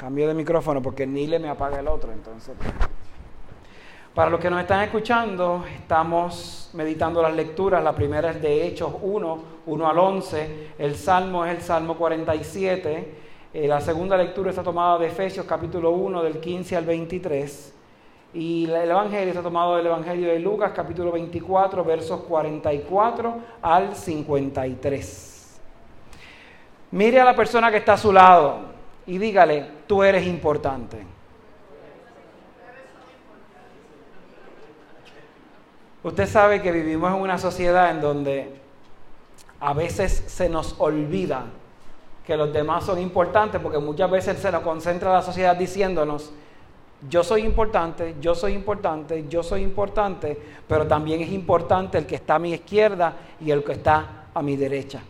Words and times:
Cambio 0.00 0.26
de 0.26 0.32
micrófono 0.32 0.80
porque 0.80 1.06
Nile 1.06 1.38
me 1.38 1.50
apaga 1.50 1.78
el 1.78 1.86
otro, 1.86 2.10
entonces. 2.10 2.54
Para 4.14 4.30
los 4.30 4.40
que 4.40 4.48
nos 4.48 4.58
están 4.62 4.82
escuchando, 4.82 5.62
estamos 5.76 6.70
meditando 6.72 7.20
las 7.20 7.34
lecturas. 7.34 7.84
La 7.84 7.94
primera 7.94 8.30
es 8.30 8.40
de 8.40 8.66
Hechos 8.66 8.94
1, 9.02 9.42
1 9.66 9.86
al 9.86 9.98
11. 9.98 10.68
El 10.78 10.96
Salmo 10.96 11.44
es 11.44 11.54
el 11.54 11.60
Salmo 11.60 11.98
47. 11.98 13.14
Eh, 13.52 13.68
la 13.68 13.82
segunda 13.82 14.16
lectura 14.16 14.48
está 14.48 14.62
tomada 14.62 14.96
de 14.96 15.08
Efesios 15.08 15.44
capítulo 15.44 15.90
1, 15.90 16.22
del 16.22 16.40
15 16.40 16.76
al 16.78 16.86
23. 16.86 17.74
Y 18.32 18.70
el 18.70 18.90
Evangelio 18.90 19.28
está 19.28 19.42
tomado 19.42 19.76
del 19.76 19.84
Evangelio 19.84 20.30
de 20.30 20.38
Lucas 20.38 20.72
capítulo 20.74 21.12
24, 21.12 21.84
versos 21.84 22.22
44 22.22 23.34
al 23.60 23.94
53. 23.94 25.60
Mire 26.92 27.20
a 27.20 27.24
la 27.26 27.36
persona 27.36 27.70
que 27.70 27.76
está 27.76 27.92
a 27.92 27.98
su 27.98 28.10
lado 28.10 28.80
y 29.06 29.18
dígale, 29.18 29.79
tú 29.90 30.04
eres 30.04 30.24
importante. 30.24 30.98
Usted 36.04 36.28
sabe 36.28 36.62
que 36.62 36.70
vivimos 36.70 37.12
en 37.12 37.20
una 37.20 37.38
sociedad 37.38 37.90
en 37.90 38.00
donde 38.00 38.54
a 39.58 39.74
veces 39.74 40.12
se 40.28 40.48
nos 40.48 40.76
olvida 40.78 41.46
que 42.24 42.36
los 42.36 42.52
demás 42.52 42.84
son 42.84 43.00
importantes 43.00 43.60
porque 43.60 43.78
muchas 43.78 44.08
veces 44.08 44.38
se 44.38 44.52
nos 44.52 44.62
concentra 44.62 45.12
la 45.12 45.22
sociedad 45.22 45.56
diciéndonos, 45.56 46.30
yo 47.08 47.24
soy 47.24 47.42
importante, 47.42 48.14
yo 48.20 48.36
soy 48.36 48.52
importante, 48.52 49.26
yo 49.28 49.42
soy 49.42 49.62
importante, 49.62 50.40
pero 50.68 50.86
también 50.86 51.20
es 51.20 51.32
importante 51.32 51.98
el 51.98 52.06
que 52.06 52.14
está 52.14 52.36
a 52.36 52.38
mi 52.38 52.52
izquierda 52.52 53.16
y 53.40 53.50
el 53.50 53.64
que 53.64 53.72
está 53.72 54.26
a 54.32 54.40
mi 54.40 54.56
derecha. 54.56 55.02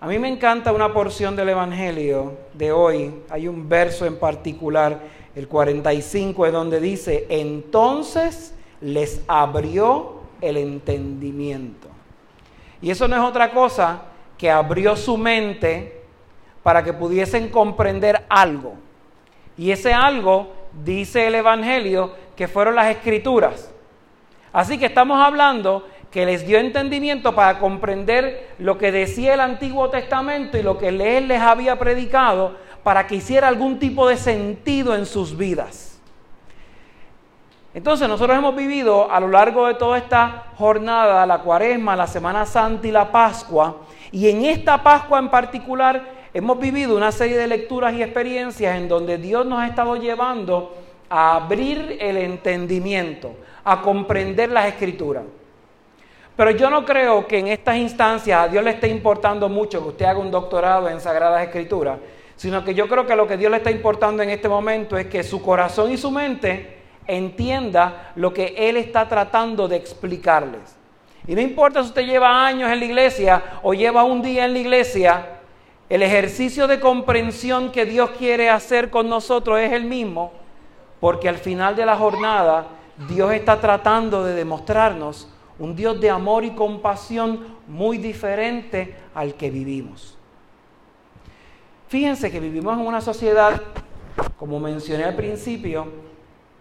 A 0.00 0.06
mí 0.06 0.16
me 0.20 0.28
encanta 0.28 0.72
una 0.72 0.92
porción 0.92 1.34
del 1.34 1.48
Evangelio 1.48 2.36
de 2.54 2.70
hoy. 2.70 3.12
Hay 3.30 3.48
un 3.48 3.68
verso 3.68 4.06
en 4.06 4.16
particular, 4.16 5.00
el 5.34 5.48
45, 5.48 6.46
es 6.46 6.52
donde 6.52 6.80
dice, 6.80 7.26
entonces 7.28 8.54
les 8.80 9.22
abrió 9.26 10.20
el 10.40 10.56
entendimiento. 10.56 11.88
Y 12.80 12.92
eso 12.92 13.08
no 13.08 13.16
es 13.16 13.22
otra 13.22 13.50
cosa 13.50 14.02
que 14.36 14.48
abrió 14.48 14.94
su 14.94 15.16
mente 15.16 16.04
para 16.62 16.84
que 16.84 16.92
pudiesen 16.92 17.48
comprender 17.48 18.24
algo. 18.28 18.74
Y 19.56 19.72
ese 19.72 19.92
algo, 19.92 20.52
dice 20.84 21.26
el 21.26 21.34
Evangelio, 21.34 22.12
que 22.36 22.46
fueron 22.46 22.76
las 22.76 22.86
escrituras. 22.86 23.68
Así 24.52 24.78
que 24.78 24.86
estamos 24.86 25.20
hablando 25.20 25.88
que 26.10 26.24
les 26.24 26.46
dio 26.46 26.58
entendimiento 26.58 27.34
para 27.34 27.58
comprender 27.58 28.54
lo 28.58 28.78
que 28.78 28.92
decía 28.92 29.34
el 29.34 29.40
Antiguo 29.40 29.90
Testamento 29.90 30.56
y 30.56 30.62
lo 30.62 30.78
que 30.78 30.88
él 30.88 31.28
les 31.28 31.40
había 31.40 31.78
predicado 31.78 32.56
para 32.82 33.06
que 33.06 33.16
hiciera 33.16 33.48
algún 33.48 33.78
tipo 33.78 34.08
de 34.08 34.16
sentido 34.16 34.94
en 34.94 35.04
sus 35.04 35.36
vidas. 35.36 36.00
Entonces 37.74 38.08
nosotros 38.08 38.36
hemos 38.36 38.56
vivido 38.56 39.12
a 39.12 39.20
lo 39.20 39.28
largo 39.28 39.66
de 39.66 39.74
toda 39.74 39.98
esta 39.98 40.46
jornada, 40.56 41.26
la 41.26 41.40
cuaresma, 41.40 41.94
la 41.94 42.06
Semana 42.06 42.46
Santa 42.46 42.88
y 42.88 42.90
la 42.90 43.12
Pascua, 43.12 43.76
y 44.10 44.30
en 44.30 44.46
esta 44.46 44.82
Pascua 44.82 45.18
en 45.18 45.28
particular 45.28 46.02
hemos 46.32 46.58
vivido 46.58 46.96
una 46.96 47.12
serie 47.12 47.36
de 47.36 47.46
lecturas 47.46 47.92
y 47.92 48.02
experiencias 48.02 48.76
en 48.76 48.88
donde 48.88 49.18
Dios 49.18 49.44
nos 49.44 49.60
ha 49.60 49.66
estado 49.66 49.96
llevando 49.96 50.74
a 51.10 51.36
abrir 51.36 51.98
el 52.00 52.16
entendimiento, 52.16 53.34
a 53.64 53.82
comprender 53.82 54.50
las 54.50 54.66
escrituras. 54.66 55.24
Pero 56.38 56.52
yo 56.52 56.70
no 56.70 56.84
creo 56.84 57.26
que 57.26 57.40
en 57.40 57.48
estas 57.48 57.78
instancias 57.78 58.44
a 58.44 58.46
Dios 58.46 58.62
le 58.62 58.70
esté 58.70 58.86
importando 58.86 59.48
mucho 59.48 59.82
que 59.82 59.88
usted 59.88 60.04
haga 60.04 60.20
un 60.20 60.30
doctorado 60.30 60.88
en 60.88 61.00
Sagradas 61.00 61.42
Escrituras, 61.42 61.98
sino 62.36 62.62
que 62.64 62.76
yo 62.76 62.86
creo 62.86 63.04
que 63.04 63.16
lo 63.16 63.26
que 63.26 63.36
Dios 63.36 63.50
le 63.50 63.56
está 63.56 63.72
importando 63.72 64.22
en 64.22 64.30
este 64.30 64.48
momento 64.48 64.96
es 64.96 65.06
que 65.06 65.24
su 65.24 65.42
corazón 65.42 65.90
y 65.90 65.96
su 65.96 66.12
mente 66.12 66.78
entienda 67.08 68.12
lo 68.14 68.32
que 68.32 68.54
Él 68.56 68.76
está 68.76 69.08
tratando 69.08 69.66
de 69.66 69.74
explicarles. 69.74 70.76
Y 71.26 71.34
no 71.34 71.40
importa 71.40 71.82
si 71.82 71.88
usted 71.88 72.06
lleva 72.06 72.46
años 72.46 72.70
en 72.70 72.78
la 72.78 72.84
iglesia 72.84 73.42
o 73.64 73.74
lleva 73.74 74.04
un 74.04 74.22
día 74.22 74.44
en 74.44 74.52
la 74.52 74.60
iglesia, 74.60 75.40
el 75.88 76.04
ejercicio 76.04 76.68
de 76.68 76.78
comprensión 76.78 77.72
que 77.72 77.84
Dios 77.84 78.10
quiere 78.10 78.48
hacer 78.48 78.90
con 78.90 79.08
nosotros 79.08 79.58
es 79.58 79.72
el 79.72 79.82
mismo, 79.82 80.30
porque 81.00 81.28
al 81.28 81.38
final 81.38 81.74
de 81.74 81.84
la 81.84 81.96
jornada 81.96 82.68
Dios 83.08 83.32
está 83.32 83.60
tratando 83.60 84.22
de 84.22 84.34
demostrarnos 84.34 85.34
un 85.58 85.74
Dios 85.74 86.00
de 86.00 86.10
amor 86.10 86.44
y 86.44 86.50
compasión 86.50 87.56
muy 87.66 87.98
diferente 87.98 88.94
al 89.14 89.34
que 89.34 89.50
vivimos. 89.50 90.16
Fíjense 91.88 92.30
que 92.30 92.38
vivimos 92.38 92.78
en 92.78 92.86
una 92.86 93.00
sociedad, 93.00 93.60
como 94.36 94.60
mencioné 94.60 95.04
al 95.04 95.16
principio, 95.16 95.86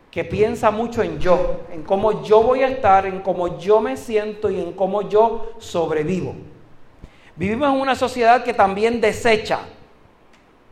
que 0.10 0.24
piensa 0.24 0.72
mucho 0.72 1.04
en 1.04 1.20
yo, 1.20 1.62
en 1.72 1.84
cómo 1.84 2.24
yo 2.24 2.42
voy 2.42 2.64
a 2.64 2.70
estar, 2.70 3.06
en 3.06 3.20
cómo 3.20 3.60
yo 3.60 3.82
me 3.82 3.98
siento 3.98 4.50
y 4.50 4.60
en 4.60 4.72
cómo 4.72 5.08
yo 5.10 5.54
sobrevivo. 5.60 6.34
Vivimos 7.36 7.70
en 7.70 7.80
una 7.80 7.94
sociedad 7.94 8.44
que 8.44 8.54
también 8.54 9.00
desecha. 9.00 9.60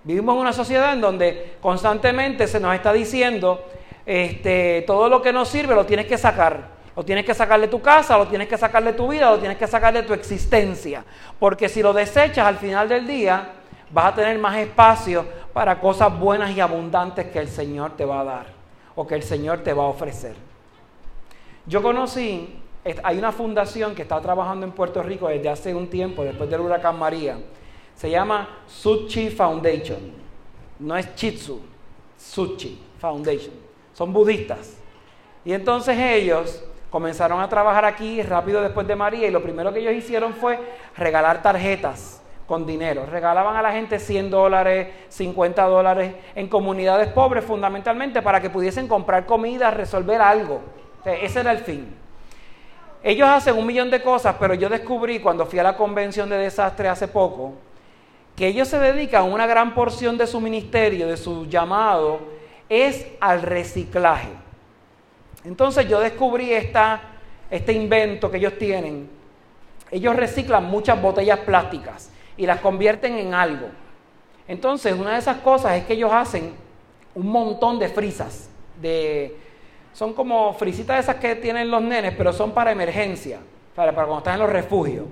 Vivimos 0.03 0.35
en 0.35 0.41
una 0.41 0.53
sociedad 0.53 0.93
en 0.93 1.01
donde 1.01 1.57
constantemente 1.61 2.47
se 2.47 2.59
nos 2.59 2.73
está 2.73 2.91
diciendo, 2.93 3.63
este, 4.05 4.83
todo 4.87 5.09
lo 5.09 5.21
que 5.21 5.33
nos 5.33 5.49
sirve 5.49 5.75
lo 5.75 5.85
tienes 5.85 6.05
que 6.07 6.17
sacar. 6.17 6.74
Lo 6.95 7.03
tienes 7.03 7.25
que 7.25 7.33
sacar 7.33 7.59
de 7.59 7.67
tu 7.67 7.81
casa, 7.81 8.17
lo 8.17 8.27
tienes 8.27 8.47
que 8.47 8.57
sacar 8.57 8.83
de 8.83 8.93
tu 8.93 9.09
vida, 9.09 9.29
lo 9.29 9.39
tienes 9.39 9.57
que 9.57 9.67
sacar 9.67 9.93
de 9.93 10.03
tu 10.03 10.13
existencia. 10.13 11.03
Porque 11.37 11.67
si 11.67 11.81
lo 11.81 11.91
desechas 11.91 12.45
al 12.45 12.57
final 12.57 12.87
del 12.87 13.05
día, 13.05 13.49
vas 13.91 14.05
a 14.05 14.15
tener 14.15 14.39
más 14.39 14.55
espacio 14.57 15.25
para 15.51 15.79
cosas 15.79 16.17
buenas 16.17 16.55
y 16.55 16.61
abundantes 16.61 17.27
que 17.27 17.39
el 17.39 17.49
Señor 17.49 17.91
te 17.97 18.05
va 18.05 18.21
a 18.21 18.23
dar 18.23 18.45
o 18.95 19.05
que 19.05 19.15
el 19.15 19.23
Señor 19.23 19.59
te 19.59 19.73
va 19.73 19.83
a 19.83 19.87
ofrecer. 19.87 20.35
Yo 21.65 21.81
conocí, 21.81 22.61
hay 23.03 23.17
una 23.17 23.31
fundación 23.31 23.93
que 23.93 24.03
está 24.03 24.21
trabajando 24.21 24.65
en 24.65 24.71
Puerto 24.71 25.03
Rico 25.03 25.27
desde 25.27 25.49
hace 25.49 25.75
un 25.75 25.89
tiempo, 25.89 26.23
después 26.23 26.49
del 26.49 26.61
huracán 26.61 26.97
María. 26.97 27.37
Se 27.95 28.09
llama 28.09 28.47
Suchi 28.67 29.29
Foundation. 29.29 29.99
No 30.79 30.95
es 30.95 31.13
Chitsu, 31.15 31.59
Suchi 32.17 32.79
Foundation. 32.99 33.53
Son 33.93 34.13
budistas. 34.13 34.77
Y 35.43 35.53
entonces 35.53 35.97
ellos 35.97 36.63
comenzaron 36.95 37.41
a 37.41 37.49
trabajar 37.49 37.83
aquí 37.83 38.23
rápido 38.23 38.61
después 38.61 38.87
de 38.87 38.95
María 38.95 39.27
y 39.27 39.31
lo 39.31 39.43
primero 39.43 39.73
que 39.73 39.81
ellos 39.81 39.93
hicieron 39.95 40.33
fue 40.33 40.57
regalar 40.95 41.41
tarjetas 41.41 42.23
con 42.47 42.65
dinero. 42.65 43.05
Regalaban 43.05 43.57
a 43.57 43.61
la 43.61 43.73
gente 43.73 43.99
100 43.99 44.29
dólares, 44.29 44.87
50 45.09 45.61
dólares 45.63 46.15
en 46.35 46.47
comunidades 46.47 47.09
pobres 47.09 47.43
fundamentalmente 47.43 48.21
para 48.21 48.39
que 48.39 48.49
pudiesen 48.49 48.87
comprar 48.87 49.25
comida, 49.25 49.71
resolver 49.71 50.21
algo. 50.21 50.61
ese 51.03 51.41
era 51.41 51.51
el 51.51 51.57
fin. 51.57 51.93
Ellos 53.03 53.27
hacen 53.27 53.57
un 53.57 53.65
millón 53.65 53.91
de 53.91 54.01
cosas, 54.01 54.37
pero 54.39 54.53
yo 54.53 54.69
descubrí 54.69 55.19
cuando 55.19 55.45
fui 55.45 55.59
a 55.59 55.63
la 55.63 55.75
convención 55.75 56.29
de 56.29 56.37
desastre 56.37 56.87
hace 56.87 57.09
poco, 57.09 57.55
que 58.37 58.47
ellos 58.47 58.69
se 58.69 58.79
dedican 58.79 59.29
una 59.29 59.45
gran 59.47 59.75
porción 59.75 60.17
de 60.17 60.27
su 60.27 60.39
ministerio, 60.39 61.09
de 61.09 61.17
su 61.17 61.45
llamado, 61.47 62.21
es 62.69 63.05
al 63.19 63.41
reciclaje. 63.41 64.44
Entonces 65.45 65.87
yo 65.87 65.99
descubrí 65.99 66.51
este 66.51 67.73
invento 67.73 68.31
que 68.31 68.37
ellos 68.37 68.57
tienen. 68.57 69.09
Ellos 69.91 70.15
reciclan 70.15 70.65
muchas 70.65 70.99
botellas 70.99 71.39
plásticas 71.39 72.09
y 72.35 72.45
las 72.45 72.59
convierten 72.59 73.17
en 73.17 73.33
algo. 73.33 73.67
Entonces 74.47 74.93
una 74.93 75.13
de 75.13 75.19
esas 75.19 75.37
cosas 75.37 75.73
es 75.77 75.85
que 75.85 75.93
ellos 75.93 76.11
hacen 76.11 76.53
un 77.13 77.27
montón 77.27 77.77
de 77.79 77.89
frisas. 77.89 78.49
De, 78.81 79.37
son 79.93 80.13
como 80.13 80.53
frisitas 80.53 80.99
esas 80.99 81.15
que 81.15 81.35
tienen 81.35 81.69
los 81.69 81.81
nenes, 81.81 82.13
pero 82.17 82.33
son 82.33 82.51
para 82.51 82.71
emergencia, 82.71 83.39
para, 83.75 83.93
para 83.93 84.07
cuando 84.07 84.19
están 84.19 84.33
en 84.33 84.39
los 84.41 84.49
refugios. 84.49 85.05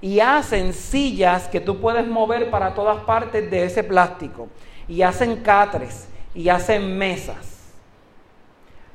Y 0.00 0.20
hacen 0.20 0.72
sillas 0.72 1.48
que 1.48 1.60
tú 1.60 1.80
puedes 1.80 2.06
mover 2.06 2.50
para 2.50 2.74
todas 2.74 3.02
partes 3.04 3.50
de 3.50 3.64
ese 3.64 3.82
plástico. 3.84 4.48
Y 4.88 5.02
hacen 5.02 5.36
catres 5.36 6.08
y 6.34 6.48
hacen 6.48 6.98
mesas. 6.98 7.55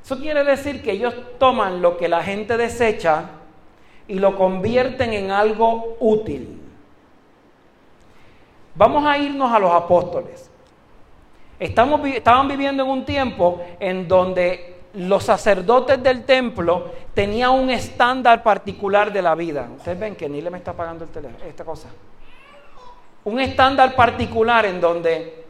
Eso 0.03 0.17
quiere 0.19 0.43
decir 0.43 0.81
que 0.81 0.91
ellos 0.91 1.13
toman 1.37 1.81
lo 1.81 1.97
que 1.97 2.07
la 2.07 2.23
gente 2.23 2.57
desecha 2.57 3.25
y 4.07 4.15
lo 4.15 4.35
convierten 4.35 5.13
en 5.13 5.31
algo 5.31 5.95
útil. 5.99 6.59
Vamos 8.75 9.05
a 9.05 9.17
irnos 9.17 9.51
a 9.51 9.59
los 9.59 9.71
apóstoles. 9.71 10.49
Estaban 11.59 12.47
viviendo 12.47 12.83
en 12.83 12.89
un 12.89 13.05
tiempo 13.05 13.61
en 13.79 14.07
donde 14.07 14.81
los 14.93 15.23
sacerdotes 15.23 16.01
del 16.01 16.25
templo 16.25 16.89
tenían 17.13 17.51
un 17.51 17.69
estándar 17.69 18.41
particular 18.43 19.13
de 19.13 19.21
la 19.21 19.35
vida. 19.35 19.69
Ustedes 19.77 19.99
ven 19.99 20.15
que 20.15 20.27
ni 20.27 20.41
le 20.41 20.49
me 20.49 20.57
está 20.57 20.73
pagando 20.73 21.05
el 21.05 21.47
esta 21.47 21.63
cosa. 21.63 21.89
Un 23.23 23.39
estándar 23.39 23.95
particular 23.95 24.65
en 24.65 24.81
donde 24.81 25.45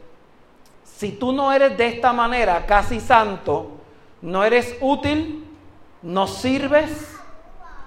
si 0.84 1.12
tú 1.12 1.32
no 1.32 1.52
eres 1.52 1.76
de 1.76 1.88
esta 1.88 2.12
manera 2.12 2.66
casi 2.66 3.00
santo, 3.00 3.81
no 4.22 4.44
eres 4.44 4.76
útil, 4.80 5.44
no 6.00 6.26
sirves 6.26 7.16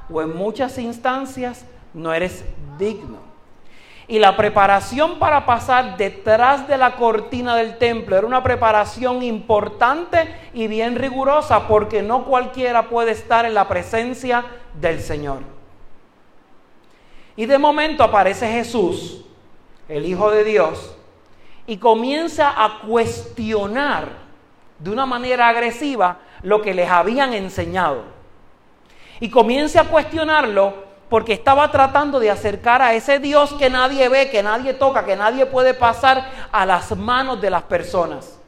o 0.09 0.21
en 0.21 0.35
muchas 0.35 0.77
instancias 0.77 1.65
no 1.93 2.13
eres 2.13 2.43
digno. 2.77 3.19
Y 4.07 4.19
la 4.19 4.37
preparación 4.37 5.17
para 5.17 5.47
pasar 5.47 5.97
detrás 5.97 6.67
de 6.67 6.77
la 6.77 6.95
cortina 6.95 7.55
del 7.55 7.79
templo 7.79 8.15
era 8.15 8.27
una 8.27 8.43
preparación 8.43 9.23
importante 9.23 10.27
y 10.53 10.67
bien 10.67 10.95
rigurosa 10.95 11.67
porque 11.67 12.03
no 12.03 12.23
cualquiera 12.25 12.87
puede 12.87 13.11
estar 13.11 13.45
en 13.45 13.55
la 13.55 13.67
presencia 13.67 14.45
del 14.79 14.99
Señor. 15.01 15.39
Y 17.35 17.47
de 17.47 17.57
momento 17.57 18.03
aparece 18.03 18.47
Jesús, 18.51 19.25
el 19.89 20.05
Hijo 20.05 20.29
de 20.29 20.43
Dios, 20.43 20.95
y 21.65 21.77
comienza 21.77 22.63
a 22.63 22.81
cuestionar 22.81 24.24
de 24.79 24.89
una 24.89 25.05
manera 25.05 25.47
agresiva 25.47 26.19
lo 26.41 26.61
que 26.61 26.73
les 26.73 26.89
habían 26.89 27.33
enseñado. 27.33 28.03
Y 29.19 29.29
comienza 29.29 29.81
a 29.81 29.87
cuestionarlo 29.87 30.85
porque 31.09 31.33
estaba 31.33 31.71
tratando 31.71 32.19
de 32.19 32.31
acercar 32.31 32.81
a 32.81 32.93
ese 32.93 33.19
Dios 33.19 33.53
que 33.53 33.69
nadie 33.69 34.09
ve, 34.09 34.29
que 34.29 34.43
nadie 34.43 34.73
toca, 34.73 35.05
que 35.05 35.15
nadie 35.15 35.45
puede 35.45 35.73
pasar 35.73 36.29
a 36.51 36.65
las 36.65 36.95
manos 36.95 37.39
de 37.41 37.49
las 37.49 37.63
personas. 37.63 38.39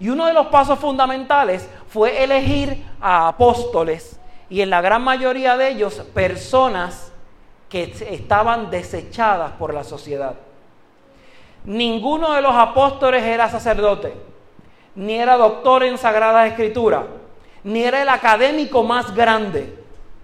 Y 0.00 0.08
uno 0.08 0.26
de 0.26 0.32
los 0.32 0.46
pasos 0.46 0.78
fundamentales 0.78 1.68
fue 1.88 2.22
elegir 2.22 2.84
a 3.00 3.28
apóstoles 3.28 4.18
y 4.48 4.60
en 4.62 4.70
la 4.70 4.80
gran 4.80 5.02
mayoría 5.02 5.56
de 5.56 5.68
ellos 5.68 5.94
personas 6.14 7.12
que 7.68 7.82
estaban 8.08 8.70
desechadas 8.70 9.52
por 9.52 9.74
la 9.74 9.84
sociedad. 9.84 10.34
Ninguno 11.64 12.32
de 12.32 12.40
los 12.40 12.54
apóstoles 12.54 13.22
era 13.24 13.50
sacerdote, 13.50 14.14
ni 14.98 15.14
era 15.14 15.36
doctor 15.36 15.84
en 15.84 15.96
Sagrada 15.96 16.44
Escritura, 16.48 17.06
ni 17.62 17.84
era 17.84 18.02
el 18.02 18.08
académico 18.08 18.82
más 18.82 19.14
grande. 19.14 19.72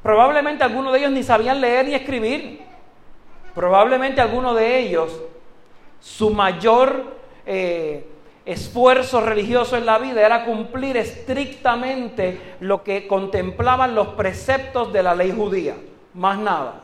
Probablemente 0.03 0.65
algunos 0.65 0.93
de 0.93 0.99
ellos 0.99 1.13
ni 1.13 1.23
sabían 1.23 1.61
leer 1.61 1.87
ni 1.87 1.95
escribir. 1.95 2.61
Probablemente 3.55 4.21
algunos 4.21 4.57
de 4.57 4.81
ellos, 4.81 5.17
su 6.01 6.31
mayor 6.31 7.05
eh, 7.47 8.05
esfuerzo 8.45 9.21
religioso 9.21 9.77
en 9.77 9.87
la 9.87 9.99
vida 9.99 10.27
era 10.27 10.45
cumplir 10.45 10.97
estrictamente 10.97 12.57
lo 12.59 12.83
que 12.83 13.07
contemplaban 13.07 13.95
los 13.95 14.09
preceptos 14.09 14.93
de 14.93 15.05
la 15.05 15.15
ley 15.15 15.31
judía, 15.31 15.77
más 16.15 16.37
nada. 16.37 16.81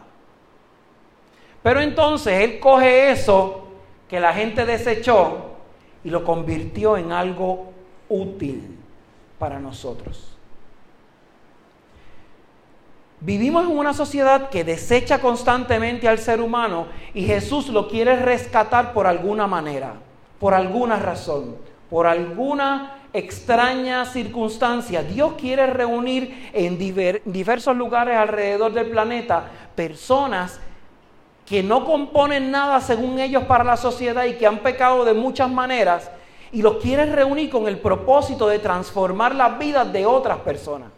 Pero 1.65 1.81
entonces 1.81 2.41
él 2.41 2.61
coge 2.61 3.11
eso 3.11 3.67
que 4.09 4.21
la 4.21 4.33
gente 4.33 4.65
desechó 4.65 5.57
y 6.05 6.11
lo 6.11 6.23
convirtió 6.23 6.97
en 6.97 7.11
algo 7.11 7.71
útil 8.11 8.77
para 9.39 9.59
nosotros. 9.59 10.37
Vivimos 13.23 13.67
en 13.67 13.77
una 13.77 13.93
sociedad 13.93 14.49
que 14.49 14.65
desecha 14.65 15.21
constantemente 15.21 16.09
al 16.09 16.19
ser 16.19 16.41
humano 16.41 16.87
y 17.13 17.25
Jesús 17.25 17.69
lo 17.69 17.89
quiere 17.89 18.17
rescatar 18.17 18.93
por 18.93 19.07
alguna 19.07 19.47
manera, 19.47 19.95
por 20.39 20.55
alguna 20.55 20.97
razón, 20.97 21.57
por 21.91 22.07
alguna 22.07 22.97
extraña 23.13 24.07
circunstancia. 24.07 25.03
Dios 25.03 25.35
quiere 25.39 25.67
reunir 25.67 26.51
en 26.55 26.79
diversos 26.79 27.77
lugares 27.77 28.17
alrededor 28.17 28.73
del 28.73 28.91
planeta 28.91 29.51
personas 29.75 30.59
que 31.45 31.63
no 31.63 31.85
componen 31.85 32.51
nada 32.51 32.81
según 32.81 33.19
ellos 33.19 33.45
para 33.45 33.65
la 33.65 33.77
sociedad 33.77 34.25
y 34.25 34.35
que 34.35 34.47
han 34.47 34.61
pecado 34.61 35.05
de 35.05 35.13
muchas 35.13 35.51
maneras 35.51 36.11
y 36.53 36.63
los 36.63 36.77
quiere 36.77 37.07
reunir 37.07 37.51
con 37.51 37.69
el 37.69 37.79
propósito 37.79 38.49
de 38.49 38.59
transformar 38.59 39.35
las 39.35 39.59
vidas 39.59 39.93
de 39.93 40.07
otras 40.07 40.39
personas. 40.39 40.91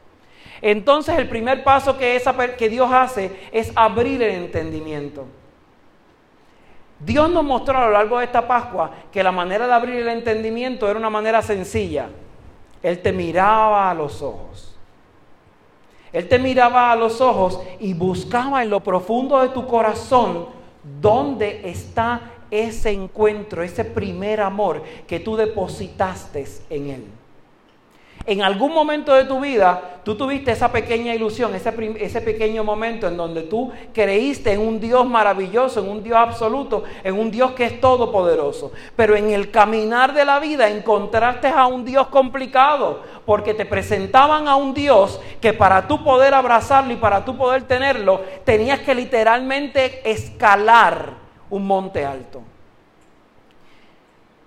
Entonces 0.60 1.19
el 1.19 1.28
primer 1.28 1.64
paso 1.64 1.99
que 1.99 2.69
Dios 2.70 2.90
hace 2.93 3.31
es 3.50 3.72
abrir 3.75 4.22
el 4.22 4.44
entendimiento. 4.44 5.26
Dios 7.04 7.28
nos 7.31 7.43
mostró 7.43 7.78
a 7.78 7.87
lo 7.87 7.93
largo 7.93 8.19
de 8.19 8.26
esta 8.26 8.46
Pascua 8.46 8.90
que 9.10 9.22
la 9.22 9.32
manera 9.32 9.66
de 9.66 9.72
abrir 9.72 9.96
el 9.96 10.08
entendimiento 10.08 10.88
era 10.88 10.99
una 10.99 11.10
manera 11.10 11.43
sencilla. 11.43 12.08
Él 12.81 13.00
te 13.00 13.12
miraba 13.12 13.90
a 13.90 13.94
los 13.94 14.22
ojos. 14.22 14.76
Él 16.12 16.28
te 16.28 16.38
miraba 16.38 16.93
a 16.93 16.96
los 16.96 17.20
ojos 17.20 17.60
y 17.81 17.94
buscaba 17.94 18.62
en 18.62 18.70
lo 18.70 18.81
profundo 18.81 19.40
de 19.40 19.49
tu 19.49 19.66
corazón 19.66 20.46
dónde 21.00 21.62
está 21.64 22.31
ese 22.52 22.90
encuentro, 22.90 23.62
ese 23.62 23.84
primer 23.84 24.43
amor 24.43 24.82
que 25.08 25.19
tú 25.19 25.37
depositaste 25.37 26.44
en 26.69 26.90
Él. 26.90 27.04
En 28.25 28.43
algún 28.43 28.72
momento 28.72 29.12
de 29.14 29.25
tu 29.25 29.40
vida, 29.40 30.00
tú 30.04 30.14
tuviste 30.14 30.52
esa 30.52 30.70
pequeña 30.70 31.12
ilusión, 31.12 31.54
ese, 31.56 31.72
ese, 31.99 32.20
pequeño 32.20 32.62
momento 32.62 33.08
en 33.08 33.16
donde 33.16 33.43
tú 33.43 33.72
creíste 33.93 34.52
en 34.52 34.60
un 34.60 34.78
Dios 34.78 35.08
maravilloso, 35.08 35.81
en 35.81 35.88
un 35.88 36.04
Dios 36.04 36.19
absoluto, 36.19 36.84
en 37.02 37.19
un 37.19 37.32
Dios 37.32 37.52
que 37.52 37.64
es 37.64 37.81
todopoderoso. 37.81 38.70
Pero 38.94 39.16
en 39.16 39.31
el 39.31 39.50
caminar 39.50 40.14
de 40.14 40.25
la 40.25 40.38
vida 40.38 40.69
encontraste 40.69 41.49
a 41.49 41.66
un 41.66 41.84
Dios 41.84 42.08
complicado, 42.08 43.00
porque 43.26 43.54
te 43.54 43.66
presentaban 43.66 44.46
a 44.46 44.54
un 44.54 44.72
Dios 44.72 45.20
que 45.40 45.52
para 45.52 45.88
tú 45.88 46.04
poder 46.04 46.32
abrazarlo 46.32 46.93
y 46.93 46.96
para 46.96 47.25
tú 47.25 47.37
poder 47.37 47.64
tenerlo, 47.64 48.20
tenías 48.44 48.81
que 48.81 48.94
literalmente 48.94 50.08
escalar 50.08 51.22
un 51.52 51.66
monte 51.66 52.04
alto. 52.04 52.43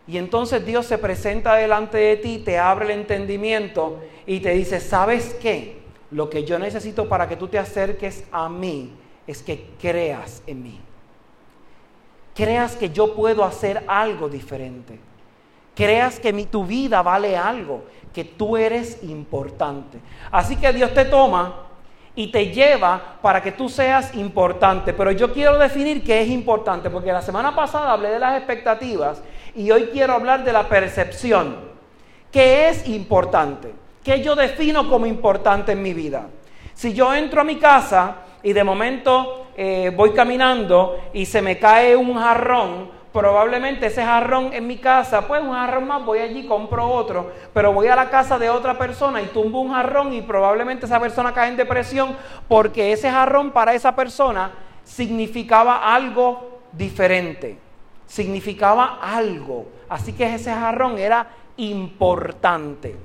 Y 0.07 0.17
entonces 0.17 0.65
Dios 0.65 0.87
se 0.87 0.97
presenta 0.97 1.55
delante 1.55 1.97
de 1.97 2.17
ti, 2.17 2.39
te 2.39 2.57
abre 2.57 2.85
el 2.85 2.99
entendimiento 2.99 3.99
y 4.25 4.39
te 4.39 4.51
dice, 4.51 4.79
¿sabes 4.79 5.35
qué? 5.39 5.83
Lo 6.09 6.31
que 6.31 6.43
yo 6.43 6.57
necesito 6.57 7.07
para 7.07 7.29
que 7.29 7.35
tú 7.35 7.47
te 7.47 7.59
acerques 7.59 8.23
a 8.31 8.49
mí 8.49 8.91
es 9.27 9.43
que 9.43 9.67
creas 9.79 10.41
en 10.47 10.63
mí. 10.63 10.79
Creas 12.33 12.75
que 12.75 12.89
yo 12.89 13.13
puedo 13.13 13.43
hacer 13.43 13.83
algo 13.87 14.27
diferente. 14.27 14.99
Creas 15.75 16.19
que 16.19 16.33
mi, 16.33 16.45
tu 16.45 16.65
vida 16.65 17.03
vale 17.03 17.37
algo, 17.37 17.83
que 18.13 18.23
tú 18.23 18.57
eres 18.57 19.03
importante. 19.03 19.99
Así 20.31 20.55
que 20.55 20.73
Dios 20.73 20.91
te 20.93 21.05
toma 21.05 21.64
y 22.15 22.27
te 22.27 22.47
lleva 22.47 23.17
para 23.21 23.41
que 23.41 23.51
tú 23.51 23.67
seas 23.67 24.15
importante. 24.15 24.94
Pero 24.94 25.12
yo 25.12 25.33
quiero 25.33 25.57
definir 25.57 26.03
qué 26.03 26.21
es 26.21 26.29
importante, 26.29 26.89
porque 26.89 27.12
la 27.12 27.21
semana 27.21 27.56
pasada 27.56 27.91
hablé 27.91 28.09
de 28.09 28.19
las 28.19 28.38
expectativas 28.38 29.21
y 29.56 29.69
hoy 29.71 29.89
quiero 29.91 30.13
hablar 30.13 30.44
de 30.44 30.53
la 30.53 30.67
percepción. 30.67 31.57
¿Qué 32.31 32.69
es 32.69 32.88
importante? 32.88 33.73
¿Qué 34.03 34.21
yo 34.21 34.35
defino 34.35 34.89
como 34.89 35.06
importante 35.06 35.73
en 35.73 35.81
mi 35.81 35.94
vida? 35.94 36.27
Si 36.73 36.94
yo 36.94 37.13
entro 37.13 37.41
a 37.41 37.44
mi 37.45 37.57
casa 37.57 38.17
y 38.44 38.53
de 38.53 38.63
momento 38.63 39.47
eh, 39.57 39.91
voy 39.95 40.12
caminando 40.12 41.00
y 41.13 41.25
se 41.25 41.41
me 41.41 41.57
cae 41.57 41.95
un 41.95 42.13
jarrón, 42.15 42.94
probablemente 43.15 43.88
ese 43.88 44.03
jarrón 44.03 44.53
en 44.53 44.67
mi 44.67 44.77
casa, 44.77 45.25
pues 45.25 45.41
un 45.41 45.53
jarrón 45.53 45.88
más, 45.88 46.03
voy 46.03 46.19
allí, 46.19 46.45
compro 46.45 46.86
otro, 46.86 47.31
pero 47.53 47.72
voy 47.72 47.88
a 47.88 47.95
la 47.95 48.10
casa 48.10 48.38
de 48.38 48.50
otra 48.50 48.77
persona 48.77 49.22
y 49.22 49.27
tumbo 49.27 49.62
un 49.62 49.72
jarrón 49.72 50.12
y 50.12 50.22
probablemente 50.22 50.86
esa 50.86 51.00
persona 51.00 51.34
cae 51.34 51.48
en 51.48 51.55
depresión 51.55 52.17
porque 52.50 52.91
ese 52.91 53.10
jarrón 53.10 53.51
para 53.51 53.74
esa 53.74 53.95
persona 53.95 54.51
significaba 54.84 55.95
algo 55.95 56.60
diferente 56.74 57.65
significaba 58.07 59.00
algo. 59.01 59.65
Así 59.89 60.13
que 60.13 60.36
ese 60.36 60.51
jarrón 60.51 60.98
era 60.98 61.27
importante. 61.57 62.95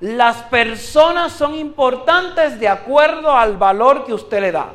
Las 0.00 0.42
personas 0.42 1.32
son 1.32 1.54
importantes 1.54 2.58
de 2.58 2.68
acuerdo 2.68 3.36
al 3.36 3.56
valor 3.56 4.04
que 4.04 4.12
usted 4.12 4.40
le 4.40 4.52
da. 4.52 4.72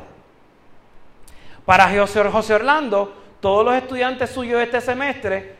Para 1.64 1.88
José 1.88 2.54
Orlando, 2.54 3.19
todos 3.40 3.64
los 3.64 3.74
estudiantes 3.74 4.30
suyos 4.30 4.60
este 4.60 4.80
semestre, 4.80 5.54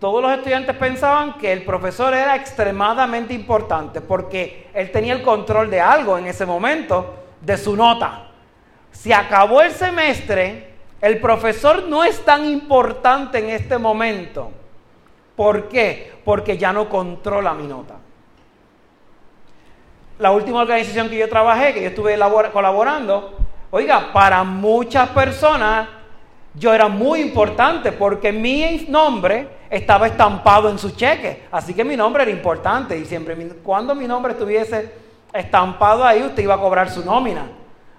todos 0.00 0.22
los 0.22 0.32
estudiantes 0.32 0.76
pensaban 0.76 1.34
que 1.38 1.52
el 1.52 1.64
profesor 1.64 2.14
era 2.14 2.36
extremadamente 2.36 3.34
importante 3.34 4.00
porque 4.00 4.68
él 4.72 4.90
tenía 4.92 5.14
el 5.14 5.22
control 5.22 5.70
de 5.70 5.80
algo 5.80 6.16
en 6.16 6.26
ese 6.26 6.46
momento, 6.46 7.14
de 7.40 7.56
su 7.56 7.74
nota. 7.76 8.28
Se 8.92 9.12
acabó 9.12 9.60
el 9.60 9.72
semestre 9.72 10.68
el 11.00 11.20
profesor 11.20 11.84
no 11.88 12.02
es 12.02 12.24
tan 12.24 12.44
importante 12.44 13.38
en 13.38 13.50
este 13.50 13.78
momento. 13.78 14.50
¿Por 15.36 15.68
qué? 15.68 16.12
Porque 16.24 16.58
ya 16.58 16.72
no 16.72 16.88
controla 16.88 17.54
mi 17.54 17.66
nota. 17.66 17.94
La 20.18 20.32
última 20.32 20.62
organización 20.62 21.08
que 21.08 21.16
yo 21.16 21.28
trabajé, 21.28 21.72
que 21.72 21.82
yo 21.82 21.88
estuve 21.88 22.18
colaborando, 22.52 23.38
oiga, 23.70 24.12
para 24.12 24.42
muchas 24.42 25.08
personas 25.10 25.88
yo 26.58 26.72
era 26.72 26.88
muy 26.88 27.20
importante 27.20 27.92
porque 27.92 28.32
mi 28.32 28.86
nombre 28.88 29.48
estaba 29.70 30.06
estampado 30.06 30.68
en 30.68 30.78
su 30.78 30.90
cheque. 30.90 31.44
Así 31.50 31.74
que 31.74 31.84
mi 31.84 31.96
nombre 31.96 32.22
era 32.22 32.32
importante 32.32 32.96
y 32.98 33.04
siempre 33.04 33.36
cuando 33.62 33.94
mi 33.94 34.06
nombre 34.06 34.32
estuviese 34.32 34.92
estampado 35.32 36.04
ahí, 36.04 36.22
usted 36.22 36.42
iba 36.42 36.54
a 36.54 36.60
cobrar 36.60 36.90
su 36.90 37.04
nómina. 37.04 37.46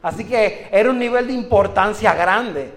Así 0.01 0.25
que 0.25 0.69
era 0.71 0.89
un 0.89 0.99
nivel 0.99 1.27
de 1.27 1.33
importancia 1.33 2.13
grande. 2.13 2.73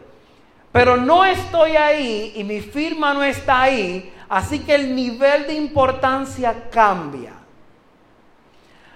Pero 0.71 0.97
no 0.97 1.25
estoy 1.25 1.77
ahí 1.77 2.33
y 2.37 2.45
mi 2.45 2.61
firma 2.61 3.13
no 3.13 3.23
está 3.23 3.63
ahí, 3.63 4.11
así 4.29 4.61
que 4.61 4.75
el 4.75 4.97
nivel 4.97 5.47
de 5.47 5.53
importancia 5.53 6.71
cambia. 6.71 7.33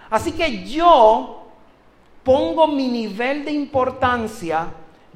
Así 0.08 0.32
que 0.32 0.64
yo 0.64 1.46
pongo 2.24 2.66
mi 2.66 2.88
nivel 2.88 3.44
de 3.44 3.52
importancia 3.52 4.68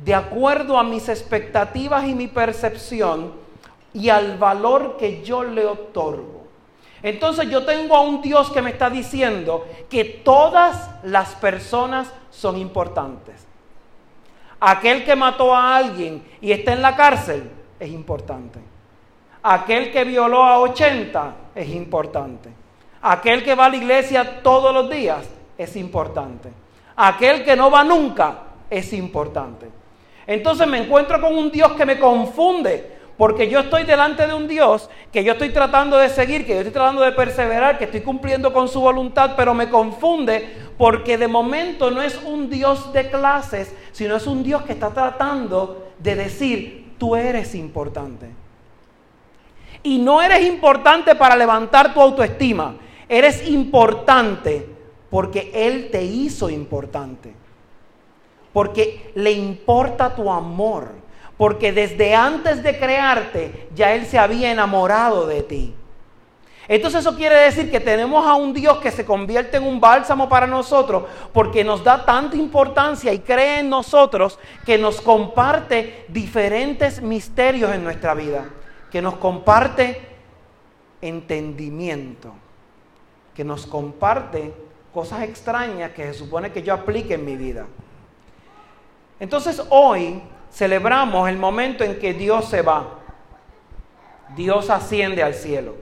de 0.04 0.14
acuerdo 0.14 0.78
a 0.78 0.83
mis 0.83 1.09
expectativas 1.09 2.07
y 2.07 2.14
mi 2.14 2.28
percepción 2.28 3.33
y 3.92 4.09
al 4.09 4.38
valor 4.38 4.97
que 4.97 5.23
yo 5.23 5.42
le 5.42 5.66
otorgo. 5.66 6.40
Entonces 7.02 7.49
yo 7.49 7.64
tengo 7.64 7.97
a 7.97 8.02
un 8.02 8.21
Dios 8.21 8.50
que 8.50 8.62
me 8.62 8.71
está 8.71 8.90
diciendo 8.90 9.66
que 9.88 10.04
todas 10.04 10.90
las 11.02 11.35
personas 11.35 12.12
son 12.30 12.57
importantes. 12.57 13.47
Aquel 14.61 15.04
que 15.04 15.16
mató 15.16 15.54
a 15.54 15.76
alguien 15.76 16.23
y 16.40 16.52
está 16.52 16.75
en 16.75 16.83
la 16.83 16.95
cárcel 16.95 17.50
es 17.78 17.90
importante. 17.90 18.61
Aquel 19.42 19.90
que 19.90 20.04
violó 20.04 20.45
a 20.45 20.59
80 20.59 21.35
es 21.54 21.69
importante. 21.71 22.50
Aquel 23.02 23.42
que 23.42 23.54
va 23.54 23.66
a 23.66 23.71
la 23.71 23.76
iglesia 23.76 24.42
todos 24.42 24.75
los 24.75 24.90
días 24.90 25.26
es 25.57 25.76
importante. 25.76 26.52
Aquel 26.97 27.42
que 27.42 27.57
no 27.57 27.71
va 27.71 27.83
nunca 27.83 28.38
es 28.69 28.92
importante. 28.92 29.80
Entonces 30.31 30.69
me 30.69 30.79
encuentro 30.79 31.21
con 31.21 31.37
un 31.37 31.51
Dios 31.51 31.73
que 31.73 31.85
me 31.85 31.99
confunde, 31.99 32.89
porque 33.17 33.49
yo 33.51 33.59
estoy 33.59 33.83
delante 33.83 34.29
de 34.29 34.33
un 34.33 34.47
Dios 34.47 34.89
que 35.11 35.25
yo 35.25 35.33
estoy 35.33 35.49
tratando 35.49 35.99
de 35.99 36.09
seguir, 36.09 36.47
que 36.47 36.53
yo 36.53 36.59
estoy 36.59 36.73
tratando 36.73 37.03
de 37.03 37.11
perseverar, 37.11 37.79
que 37.79 37.87
estoy 37.87 38.03
cumpliendo 38.03 38.53
con 38.53 38.69
su 38.69 38.81
voluntad, 38.81 39.33
pero 39.37 39.55
me 39.55 39.69
confunde 39.69 40.49
porque 40.79 41.19
de 41.19 41.27
momento 41.27 41.91
no 41.91 42.01
es 42.01 42.17
un 42.25 42.49
Dios 42.49 42.93
de 42.93 43.11
clases, 43.11 43.75
sino 43.91 44.15
es 44.15 44.29
un 44.29 44.45
Dios 44.45 44.63
que 44.63 44.75
está 44.75 44.91
tratando 44.91 45.89
de 45.99 46.15
decir, 46.15 46.95
tú 46.97 47.17
eres 47.17 47.57
importante. 47.57 48.29
Y 49.83 49.99
no 49.99 50.23
eres 50.23 50.47
importante 50.47 51.17
para 51.17 51.35
levantar 51.35 51.93
tu 51.93 52.01
autoestima, 52.01 52.77
eres 53.09 53.49
importante 53.49 54.65
porque 55.11 55.51
Él 55.53 55.89
te 55.91 56.05
hizo 56.05 56.49
importante. 56.49 57.35
Porque 58.52 59.12
le 59.14 59.33
importa 59.33 60.14
tu 60.14 60.30
amor. 60.30 60.88
Porque 61.37 61.73
desde 61.73 62.14
antes 62.14 62.62
de 62.62 62.78
crearte 62.78 63.69
ya 63.75 63.95
Él 63.95 64.07
se 64.07 64.19
había 64.19 64.50
enamorado 64.50 65.26
de 65.26 65.42
ti. 65.42 65.75
Entonces 66.71 67.00
eso 67.00 67.16
quiere 67.16 67.35
decir 67.35 67.69
que 67.69 67.80
tenemos 67.80 68.25
a 68.25 68.35
un 68.35 68.54
Dios 68.54 68.78
que 68.78 68.92
se 68.92 69.04
convierte 69.04 69.57
en 69.57 69.64
un 69.64 69.80
bálsamo 69.80 70.28
para 70.28 70.47
nosotros 70.47 71.02
porque 71.33 71.64
nos 71.64 71.83
da 71.83 72.04
tanta 72.04 72.37
importancia 72.37 73.12
y 73.12 73.19
cree 73.19 73.59
en 73.59 73.69
nosotros 73.69 74.38
que 74.64 74.78
nos 74.78 75.00
comparte 75.00 76.04
diferentes 76.07 77.02
misterios 77.02 77.75
en 77.75 77.83
nuestra 77.83 78.14
vida, 78.14 78.45
que 78.88 79.02
nos 79.02 79.14
comparte 79.16 80.00
entendimiento, 81.00 82.35
que 83.35 83.42
nos 83.42 83.66
comparte 83.66 84.54
cosas 84.95 85.23
extrañas 85.23 85.90
que 85.90 86.04
se 86.04 86.14
supone 86.14 86.52
que 86.52 86.62
yo 86.62 86.73
aplique 86.73 87.14
en 87.14 87.25
mi 87.25 87.35
vida. 87.35 87.66
Entonces 89.21 89.62
hoy 89.69 90.23
celebramos 90.50 91.29
el 91.29 91.37
momento 91.37 91.85
en 91.85 91.99
que 91.99 92.15
Dios 92.15 92.47
se 92.47 92.62
va. 92.62 92.99
Dios 94.35 94.71
asciende 94.71 95.23
al 95.23 95.35
cielo. 95.35 95.75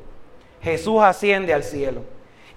Jesús 0.60 1.00
asciende 1.00 1.54
al 1.54 1.62
cielo. 1.62 2.02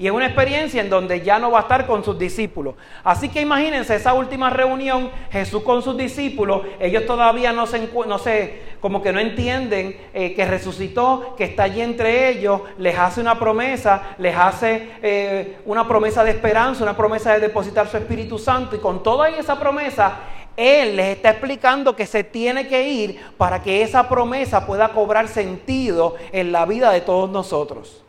Y 0.01 0.07
es 0.07 0.13
una 0.13 0.25
experiencia 0.25 0.81
en 0.81 0.89
donde 0.89 1.21
ya 1.21 1.37
no 1.37 1.51
va 1.51 1.59
a 1.59 1.61
estar 1.61 1.85
con 1.85 2.03
sus 2.03 2.17
discípulos. 2.17 2.73
Así 3.03 3.29
que 3.29 3.39
imagínense 3.39 3.95
esa 3.95 4.13
última 4.13 4.49
reunión, 4.49 5.11
Jesús 5.31 5.61
con 5.61 5.83
sus 5.83 5.95
discípulos, 5.95 6.63
ellos 6.79 7.05
todavía 7.05 7.53
no 7.53 7.67
se, 7.67 7.87
no 8.07 8.17
sé, 8.17 8.61
como 8.79 9.03
que 9.03 9.13
no 9.13 9.19
entienden 9.19 9.95
eh, 10.15 10.33
que 10.33 10.43
resucitó, 10.45 11.35
que 11.37 11.43
está 11.43 11.63
allí 11.63 11.81
entre 11.81 12.29
ellos, 12.29 12.61
les 12.79 12.97
hace 12.97 13.21
una 13.21 13.37
promesa, 13.37 14.15
les 14.17 14.35
hace 14.35 14.89
eh, 15.03 15.59
una 15.65 15.87
promesa 15.87 16.23
de 16.23 16.31
esperanza, 16.31 16.81
una 16.81 16.97
promesa 16.97 17.33
de 17.33 17.39
depositar 17.39 17.87
su 17.87 17.97
Espíritu 17.97 18.39
Santo. 18.39 18.75
Y 18.75 18.79
con 18.79 19.03
toda 19.03 19.29
esa 19.29 19.59
promesa, 19.59 20.17
Él 20.57 20.95
les 20.95 21.17
está 21.17 21.31
explicando 21.31 21.95
que 21.95 22.05
se 22.05 22.23
tiene 22.23 22.67
que 22.67 22.89
ir 22.89 23.21
para 23.37 23.61
que 23.61 23.81
esa 23.81 24.07
promesa 24.09 24.65
pueda 24.65 24.89
cobrar 24.89 25.27
sentido 25.27 26.15
en 26.31 26.51
la 26.51 26.65
vida 26.65 26.91
de 26.91 27.01
todos 27.01 27.29
nosotros. 27.29 28.03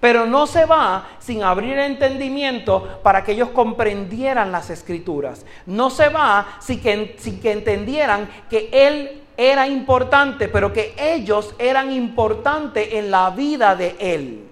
Pero 0.00 0.26
no 0.26 0.46
se 0.46 0.66
va 0.66 1.08
sin 1.18 1.42
abrir 1.42 1.78
el 1.78 1.92
entendimiento 1.92 3.00
para 3.02 3.24
que 3.24 3.32
ellos 3.32 3.50
comprendieran 3.50 4.52
las 4.52 4.68
escrituras. 4.68 5.46
No 5.64 5.88
se 5.88 6.08
va 6.08 6.58
sin 6.60 6.80
que, 6.80 7.16
sin 7.18 7.40
que 7.40 7.52
entendieran 7.52 8.28
que 8.50 8.68
Él 8.70 9.22
era 9.36 9.66
importante, 9.66 10.48
pero 10.48 10.72
que 10.72 10.94
ellos 10.98 11.54
eran 11.58 11.90
importantes 11.90 12.88
en 12.92 13.10
la 13.10 13.30
vida 13.30 13.74
de 13.76 13.96
Él. 13.98 14.44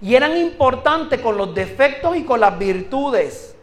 Y 0.00 0.14
eran 0.14 0.36
importantes 0.36 1.20
con 1.20 1.38
los 1.38 1.54
defectos 1.54 2.16
y 2.16 2.24
con 2.24 2.40
las 2.40 2.58
virtudes. 2.58 3.53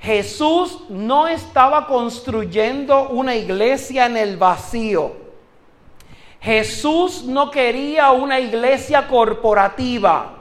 Jesús 0.00 0.78
no 0.88 1.26
estaba 1.26 1.86
construyendo 1.86 3.08
una 3.08 3.34
iglesia 3.34 4.06
en 4.06 4.16
el 4.16 4.36
vacío. 4.36 5.12
Jesús 6.40 7.24
no 7.24 7.50
quería 7.50 8.12
una 8.12 8.38
iglesia 8.38 9.08
corporativa. 9.08 10.36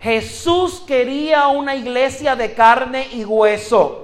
Jesús 0.00 0.82
quería 0.84 1.46
una 1.46 1.76
iglesia 1.76 2.34
de 2.34 2.54
carne 2.54 3.06
y 3.12 3.24
hueso. 3.24 4.01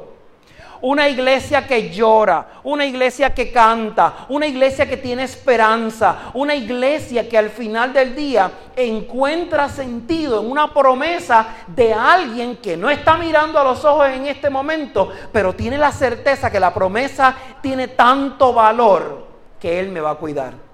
Una 0.80 1.08
iglesia 1.08 1.66
que 1.66 1.90
llora, 1.90 2.60
una 2.64 2.86
iglesia 2.86 3.34
que 3.34 3.50
canta, 3.50 4.26
una 4.28 4.46
iglesia 4.46 4.88
que 4.88 4.96
tiene 4.96 5.24
esperanza, 5.24 6.30
una 6.34 6.54
iglesia 6.54 7.28
que 7.28 7.36
al 7.36 7.50
final 7.50 7.92
del 7.92 8.14
día 8.14 8.50
encuentra 8.76 9.68
sentido 9.68 10.40
en 10.40 10.50
una 10.50 10.72
promesa 10.72 11.48
de 11.66 11.92
alguien 11.92 12.56
que 12.56 12.76
no 12.76 12.90
está 12.90 13.16
mirando 13.16 13.58
a 13.58 13.64
los 13.64 13.84
ojos 13.84 14.08
en 14.08 14.26
este 14.26 14.50
momento, 14.50 15.10
pero 15.32 15.52
tiene 15.52 15.78
la 15.78 15.90
certeza 15.90 16.50
que 16.50 16.60
la 16.60 16.72
promesa 16.72 17.34
tiene 17.60 17.88
tanto 17.88 18.52
valor 18.52 19.26
que 19.60 19.80
Él 19.80 19.88
me 19.88 20.00
va 20.00 20.12
a 20.12 20.14
cuidar. 20.14 20.68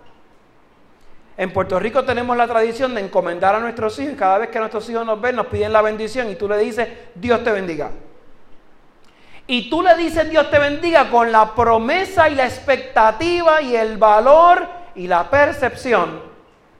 En 1.36 1.52
Puerto 1.52 1.80
Rico 1.80 2.04
tenemos 2.04 2.36
la 2.36 2.46
tradición 2.46 2.94
de 2.94 3.00
encomendar 3.00 3.56
a 3.56 3.60
nuestros 3.60 3.98
hijos 3.98 4.12
y 4.12 4.16
cada 4.16 4.38
vez 4.38 4.50
que 4.50 4.58
nuestros 4.58 4.88
hijos 4.88 5.04
nos 5.04 5.20
ven 5.20 5.34
nos 5.34 5.46
piden 5.46 5.72
la 5.72 5.82
bendición 5.82 6.30
y 6.30 6.36
tú 6.36 6.48
le 6.48 6.58
dices, 6.58 6.88
Dios 7.14 7.42
te 7.42 7.50
bendiga. 7.50 7.90
Y 9.46 9.68
tú 9.68 9.82
le 9.82 9.94
dices, 9.96 10.28
Dios 10.30 10.50
te 10.50 10.58
bendiga 10.58 11.10
con 11.10 11.30
la 11.30 11.54
promesa 11.54 12.28
y 12.28 12.34
la 12.34 12.46
expectativa 12.46 13.60
y 13.60 13.76
el 13.76 13.98
valor 13.98 14.66
y 14.94 15.06
la 15.06 15.28
percepción 15.28 16.22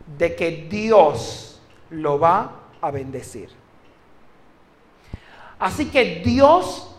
de 0.06 0.34
que 0.34 0.66
Dios 0.68 1.60
lo 1.90 2.18
va 2.18 2.50
a 2.80 2.90
bendecir. 2.90 3.50
Así 5.58 5.90
que 5.90 6.22
Dios 6.24 6.90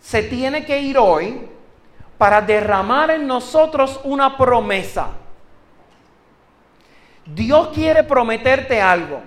se 0.00 0.22
tiene 0.22 0.64
que 0.64 0.80
ir 0.80 0.98
hoy 0.98 1.48
para 2.16 2.40
derramar 2.40 3.10
en 3.10 3.26
nosotros 3.26 4.00
una 4.04 4.36
promesa. 4.36 5.08
Dios 7.24 7.68
quiere 7.68 8.02
prometerte 8.04 8.80
algo. 8.80 9.20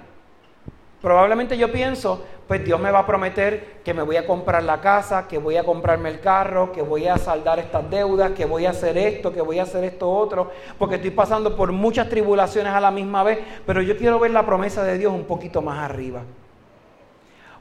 Probablemente 1.01 1.57
yo 1.57 1.71
pienso, 1.71 2.25
pues 2.51 2.65
Dios 2.65 2.81
me 2.81 2.91
va 2.91 2.99
a 2.99 3.05
prometer 3.05 3.79
que 3.81 3.93
me 3.93 4.01
voy 4.01 4.17
a 4.17 4.27
comprar 4.27 4.61
la 4.63 4.81
casa, 4.81 5.25
que 5.25 5.37
voy 5.37 5.55
a 5.55 5.63
comprarme 5.63 6.09
el 6.09 6.19
carro, 6.19 6.73
que 6.73 6.81
voy 6.81 7.07
a 7.07 7.15
saldar 7.15 7.59
estas 7.59 7.89
deudas, 7.89 8.33
que 8.33 8.43
voy 8.43 8.65
a 8.65 8.71
hacer 8.71 8.97
esto, 8.97 9.31
que 9.31 9.41
voy 9.41 9.59
a 9.59 9.63
hacer 9.63 9.85
esto 9.85 10.11
otro, 10.11 10.51
porque 10.77 10.95
estoy 10.95 11.11
pasando 11.11 11.55
por 11.55 11.71
muchas 11.71 12.09
tribulaciones 12.09 12.73
a 12.73 12.81
la 12.81 12.91
misma 12.91 13.23
vez, 13.23 13.39
pero 13.65 13.81
yo 13.81 13.95
quiero 13.95 14.19
ver 14.19 14.31
la 14.31 14.45
promesa 14.45 14.83
de 14.83 14.97
Dios 14.97 15.13
un 15.13 15.23
poquito 15.23 15.61
más 15.61 15.79
arriba. 15.79 16.23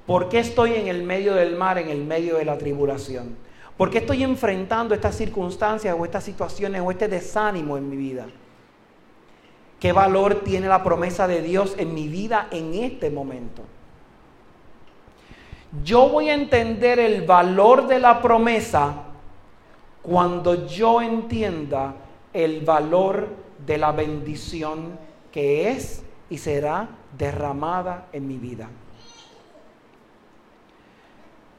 ¿Por 0.09 0.29
qué 0.29 0.41
estoy 0.41 0.75
en 0.75 0.89
el 0.89 1.05
medio 1.05 1.37
del 1.37 1.55
mar, 1.55 1.79
en 1.79 1.89
el 1.89 2.03
medio 2.03 2.39
de 2.39 2.45
la 2.45 2.59
tribulación? 2.59 3.37
¿Por 3.77 3.91
qué 3.91 3.99
estoy 3.99 4.25
enfrentando 4.25 4.93
estas 4.93 5.15
circunstancias 5.15 5.95
o 5.97 6.05
estas 6.05 6.25
situaciones 6.25 6.83
o 6.85 6.91
este 6.91 7.07
desánimo 7.07 7.79
en 7.79 7.89
mi 7.89 7.97
vida? 7.97 8.27
¿Qué 9.79 9.93
valor 9.93 10.41
tiene 10.43 10.67
la 10.67 10.83
promesa 10.83 11.29
de 11.29 11.43
Dios 11.43 11.77
en 11.79 11.95
mi 11.95 12.09
vida 12.09 12.49
en 12.51 12.75
este 12.75 13.09
momento? 13.09 13.63
Yo 15.85 16.09
voy 16.09 16.31
a 16.31 16.35
entender 16.35 16.99
el 16.99 17.23
valor 17.23 17.87
de 17.87 18.01
la 18.01 18.21
promesa 18.21 19.05
cuando 20.03 20.67
yo 20.67 21.01
entienda 21.01 21.95
el 22.33 22.63
valor 22.63 23.29
de 23.65 23.79
la 23.79 23.93
bendición 23.93 24.99
que 25.31 25.71
es 25.71 26.03
y 26.29 26.39
será 26.39 26.89
derramada 27.17 28.07
en 28.13 28.27
mi 28.27 28.37
vida. 28.39 28.69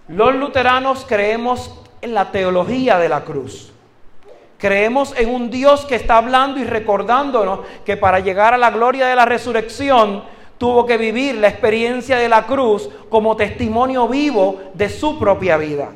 Los 0.10 0.36
luteranos 0.36 1.06
creemos 1.08 1.82
en 2.02 2.14
la 2.14 2.32
teología 2.32 2.98
de 2.98 3.08
la 3.08 3.24
cruz. 3.24 3.72
Creemos 4.58 5.18
en 5.18 5.30
un 5.34 5.50
Dios 5.50 5.86
que 5.86 5.96
está 5.96 6.18
hablando 6.18 6.60
y 6.60 6.66
recordándonos 6.66 7.62
que 7.86 7.98
para 7.98 8.20
llegar 8.20 8.54
a 8.54 8.58
la 8.58 8.72
gloria 8.72 9.08
de 9.08 9.16
la 9.16 9.26
resurrección 9.26 10.24
tuvo 10.62 10.86
que 10.86 10.96
vivir 10.96 11.34
la 11.40 11.48
experiencia 11.48 12.18
de 12.18 12.30
la 12.30 12.46
cruz 12.46 12.88
como 13.10 13.36
testimonio 13.36 14.08
vivo 14.08 14.62
de 14.76 14.90
su 14.90 15.18
propia 15.18 15.58
vida. 15.58 15.90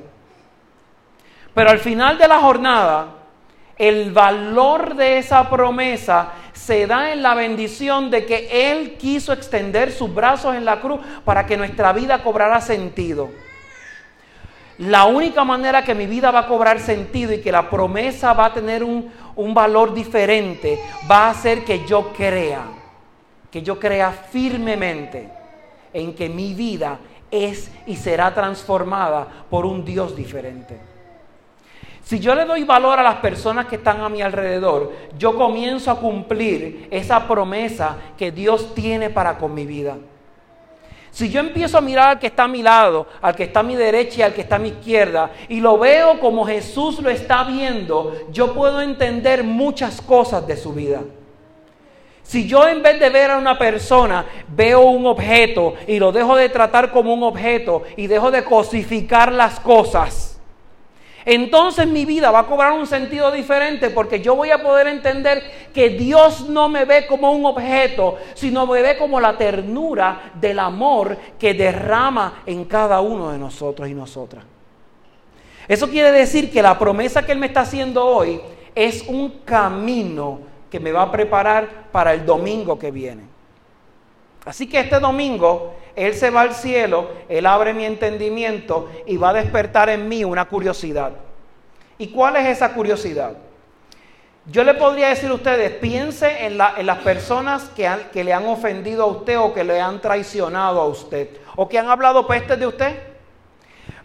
Pero 1.53 1.69
al 1.69 1.77
final 1.77 2.17
de 2.17 2.27
la 2.27 2.39
jornada, 2.39 3.10
el 3.77 4.12
valor 4.12 4.95
de 4.95 5.19
esa 5.19 5.51
promesa 5.51 6.29
se 6.53 6.88
da 6.88 7.13
en 7.13 7.22
la 7.22 7.36
bendición 7.36 8.10
de 8.10 8.25
que 8.25 8.72
Él 8.72 8.95
quiso 8.98 9.34
extender 9.34 9.91
sus 9.91 10.12
brazos 10.12 10.55
en 10.55 10.65
la 10.65 10.81
cruz 10.81 11.00
para 11.24 11.45
que 11.45 11.57
nuestra 11.57 11.93
vida 11.93 12.24
cobrara 12.24 12.60
sentido. 12.60 13.29
la 14.79 15.05
única 15.05 15.43
manera 15.43 15.84
que 15.84 15.93
mi 15.93 16.07
vida 16.07 16.31
va 16.31 16.39
a 16.39 16.48
cobrar 16.48 16.79
sentido 16.79 17.34
y 17.34 17.39
que 17.39 17.51
la 17.51 17.69
promesa 17.69 18.34
va 18.34 18.45
a 18.45 18.53
tener 18.53 18.84
un, 18.84 19.12
un 19.36 19.53
valor 19.53 19.93
diferente 19.93 20.79
va 21.10 21.29
a 21.29 21.36
ser 21.36 21.63
que 21.63 21.86
yo 21.86 22.12
crea, 22.13 22.63
que 23.55 23.62
yo 23.62 23.79
crea 23.79 24.12
firmemente 24.12 25.29
en 25.93 26.13
que 26.13 26.27
mi 26.27 26.53
vida 26.53 27.00
es 27.31 27.71
y 27.88 27.95
será 27.95 28.33
transformada 28.33 29.45
por 29.50 29.65
un 29.65 29.85
Dios 29.85 30.13
diferente. 30.13 30.77
Si 32.03 32.19
yo 32.19 32.35
le 32.35 32.43
doy 32.43 32.65
valor 32.65 33.00
a 33.00 33.03
las 33.03 33.15
personas 33.15 33.67
que 33.67 33.77
están 33.77 34.01
a 34.01 34.09
mi 34.09 34.21
alrededor, 34.21 34.91
yo 35.17 35.38
comienzo 35.38 35.89
a 35.89 36.01
cumplir 36.01 36.89
esa 36.91 37.25
promesa 37.29 37.95
que 38.17 38.29
Dios 38.29 38.75
tiene 38.75 39.09
para 39.09 39.38
con 39.38 39.53
mi 39.53 39.65
vida. 39.65 39.95
Si 41.09 41.29
yo 41.29 41.39
empiezo 41.39 41.77
a 41.77 41.81
mirar 41.81 42.09
al 42.09 42.19
que 42.19 42.27
está 42.27 42.43
a 42.43 42.50
mi 42.50 42.62
lado, 42.62 43.07
al 43.21 43.38
que 43.38 43.43
está 43.43 43.62
a 43.62 43.63
mi 43.63 43.77
derecha 43.77 44.19
y 44.19 44.24
al 44.24 44.33
que 44.33 44.41
está 44.41 44.57
a 44.57 44.59
mi 44.59 44.67
izquierda, 44.67 45.31
y 45.47 45.62
lo 45.62 45.77
veo 45.77 46.19
como 46.19 46.45
Jesús 46.45 47.00
lo 47.00 47.09
está 47.09 47.45
viendo, 47.45 48.17
yo 48.33 48.53
puedo 48.53 48.81
entender 48.81 49.45
muchas 49.45 50.01
cosas 50.01 50.45
de 50.45 50.57
su 50.57 50.74
vida. 50.74 51.03
Si 52.25 52.48
yo 52.48 52.67
en 52.67 52.82
vez 52.82 53.00
de 53.00 53.12
ver 53.12 53.29
a 53.29 53.38
una 53.38 53.55
persona 53.55 54.25
veo 54.48 54.82
un 54.82 55.05
objeto 55.05 55.75
y 55.88 56.00
lo 56.00 56.12
dejo 56.12 56.36
de 56.36 56.50
tratar 56.50 56.91
como 56.91 57.13
un 57.13 57.22
objeto 57.22 57.84
y 57.96 58.08
dejo 58.08 58.32
de 58.32 58.44
cosificar 58.44 59.32
las 59.32 59.60
cosas, 59.60 60.41
entonces 61.24 61.86
mi 61.88 62.03
vida 62.03 62.32
va 62.32 62.39
a 62.39 62.48
cobrar 62.48 62.72
un 62.72 62.88
sentido 62.88 63.32
diferente 63.32 63.91
porque 63.91 64.22
yo 64.22 64.36
voy 64.36 64.50
a 64.50 64.63
poder 64.63 64.88
entender 64.88 65.70
que 65.72 65.89
Dios 65.89 66.50
no 66.50 66.67
me 66.67 66.86
ve 66.86 67.05
como 67.05 67.32
un 67.32 67.46
objeto, 67.46 68.17
sino 68.34 68.65
me 68.65 68.82
ve 68.82 68.98
como 68.98 69.20
la 69.20 69.38
ternura 69.38 70.32
del 70.34 70.58
amor 70.58 71.15
que 71.38 71.53
derrama 71.53 72.41
en 72.48 72.65
cada 72.65 73.01
uno 73.01 73.32
de 73.32 73.38
nosotros 73.38 73.88
y 73.88 73.94
nosotras. 73.94 74.44
Eso 75.67 75.89
quiere 75.89 76.12
decir 76.12 76.51
que 76.51 76.63
la 76.63 76.77
promesa 76.79 77.24
que 77.24 77.34
Él 77.34 77.38
me 77.38 77.48
está 77.48 77.62
haciendo 77.62 78.03
hoy 78.03 78.41
es 78.74 79.03
un 79.08 79.41
camino 79.46 80.54
que 80.69 80.79
me 80.79 80.91
va 80.91 81.03
a 81.03 81.12
preparar 81.12 81.91
para 81.91 82.13
el 82.13 82.25
domingo 82.25 82.77
que 82.77 82.91
viene. 82.91 83.24
Así 84.45 84.67
que 84.67 84.79
este 84.79 85.00
domingo 85.00 85.75
Él 85.95 86.13
se 86.13 86.29
va 86.29 86.41
al 86.41 86.53
cielo, 86.53 87.10
Él 87.27 87.45
abre 87.45 87.74
mi 87.74 87.86
entendimiento 87.86 88.89
y 89.05 89.17
va 89.17 89.29
a 89.29 89.34
despertar 89.34 89.89
en 89.89 90.07
mí 90.07 90.24
una 90.24 90.45
curiosidad. 90.45 91.13
¿Y 91.98 92.07
cuál 92.07 92.36
es 92.36 92.45
esa 92.48 92.74
curiosidad? 92.74 93.34
Yo 94.48 94.63
le 94.63 94.75
podría 94.75 95.10
decir 95.10 95.31
a 95.31 95.34
ustedes, 95.34 95.72
piense 95.72 96.45
en, 96.45 96.57
las 96.57 96.98
personas 97.00 97.63
que, 97.69 98.24
le 98.24 98.31
han 98.31 98.45
ofendido 98.45 99.03
a 99.03 99.07
usted 99.07 99.39
o 99.39 99.53
que 99.53 99.63
le 99.63 99.81
han 99.81 100.00
traicionado 100.00 100.79
a 100.79 100.86
usted 100.86 101.29
o 101.55 101.67
que 101.67 101.79
han 101.79 101.89
hablado 101.89 102.27
peste 102.27 102.55
de 102.55 102.67
usted. 102.67 102.95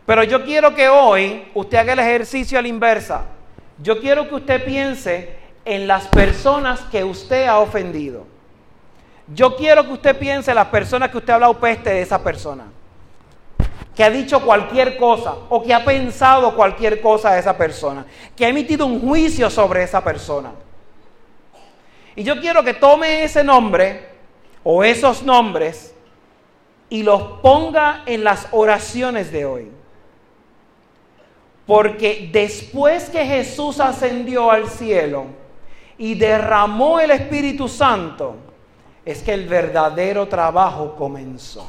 Pero 0.07 0.25
yo 0.25 0.43
quiero 0.45 0.75
que 0.75 0.89
hoy 0.89 1.47
usted 1.53 1.77
haga 1.77 1.93
el 1.93 1.99
ejercicio 1.99 2.59
a 2.59 2.63
la 2.63 2.69
inversa. 2.69 3.25
Yo 3.83 4.01
quiero 4.01 4.29
que 4.29 4.37
usted 4.37 4.65
piense 4.65 5.40
en 5.65 5.87
las 5.87 6.07
personas 6.09 6.81
que 6.83 7.05
usted 7.05 7.47
ha 7.47 7.59
ofendido. 7.59 8.27
Yo 9.33 9.57
quiero 9.57 9.85
que 9.85 9.93
usted 9.93 10.19
piense 10.19 10.51
en 10.51 10.57
las 10.57 10.69
personas 10.69 11.11
que 11.11 11.19
usted 11.19 11.31
ha 11.31 11.35
hablado 11.35 11.59
peste 11.59 11.91
de 11.91 12.03
esa 12.03 12.23
persona. 12.23 12.65
Que 13.95 14.03
ha 14.03 14.11
dicho 14.11 14.41
cualquier 14.41 14.97
cosa 14.97 15.35
o 15.49 15.63
que 15.63 15.75
ha 15.75 15.85
pensado 15.85 16.55
cualquier 16.57 17.01
cosa 17.01 17.33
de 17.33 17.41
esa 17.41 17.57
persona. 17.57 18.07
Que 18.37 18.47
ha 18.47 18.49
emitido 18.49 18.87
un 18.87 19.01
juicio 19.01 19.51
sobre 19.51 19.83
esa 19.83 20.03
persona. 20.03 20.53
Y 22.17 22.25
yo 22.25 22.41
quiero 22.41 22.65
que 22.65 22.75
tome 22.75 23.23
ese 23.23 23.45
nombre 23.45 24.09
o 24.65 24.83
esos 24.83 25.23
nombres 25.23 25.95
y 26.89 27.05
los 27.05 27.23
ponga 27.41 28.03
en 28.07 28.25
las 28.25 28.49
oraciones 28.51 29.31
de 29.31 29.45
hoy. 29.45 29.71
Porque 31.67 32.29
después 32.33 33.09
que 33.11 33.25
Jesús 33.25 33.79
ascendió 33.79 34.51
al 34.51 34.69
cielo, 34.69 35.27
y 36.01 36.15
derramó 36.15 36.99
el 36.99 37.11
Espíritu 37.11 37.69
Santo, 37.69 38.35
es 39.05 39.23
que 39.23 39.35
el 39.35 39.47
verdadero 39.47 40.27
trabajo 40.29 40.97
comenzó. 40.97 41.69